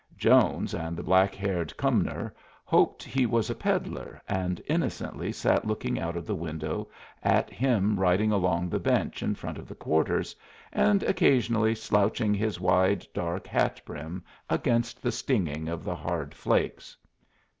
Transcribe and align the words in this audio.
Jones 0.17 0.73
and 0.73 0.97
the 0.97 1.03
black 1.03 1.35
haired 1.35 1.77
Cumnor 1.77 2.33
hoped 2.63 3.03
he 3.03 3.27
was 3.27 3.51
a 3.51 3.53
peddler, 3.55 4.19
and 4.27 4.59
innocently 4.65 5.31
sat 5.31 5.63
looking 5.67 5.99
out 5.99 6.17
of 6.17 6.25
the 6.25 6.33
window 6.33 6.87
at 7.21 7.51
him 7.51 7.99
riding 7.99 8.31
along 8.31 8.67
the 8.67 8.79
bench 8.79 9.21
in 9.21 9.35
front 9.35 9.59
of 9.59 9.67
the 9.67 9.75
quarters, 9.75 10.35
and 10.73 11.03
occasionally 11.03 11.75
slouching 11.75 12.33
his 12.33 12.59
wide, 12.59 13.05
dark 13.13 13.45
hat 13.45 13.79
brim 13.85 14.23
against 14.49 15.03
the 15.03 15.11
stinging 15.11 15.67
of 15.69 15.83
the 15.83 15.95
hard 15.95 16.33
flakes. 16.33 16.97